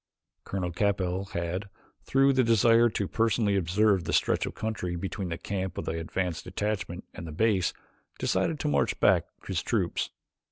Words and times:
Colonel 0.45 0.71
Capell 0.71 1.25
had, 1.29 1.69
through 2.05 2.31
a 2.31 2.43
desire 2.43 2.89
to 2.89 3.07
personally 3.07 3.55
observe 3.55 4.03
the 4.05 4.13
stretch 4.13 4.47
of 4.47 4.55
country 4.55 4.95
between 4.95 5.29
the 5.29 5.37
camp 5.37 5.77
of 5.77 5.85
the 5.85 5.99
advance 5.99 6.41
detachment 6.41 7.03
and 7.13 7.27
the 7.27 7.31
base, 7.31 7.71
decided 8.17 8.59
to 8.61 8.67
march 8.67 8.99
back 8.99 9.25
his 9.45 9.61
troops. 9.61 10.09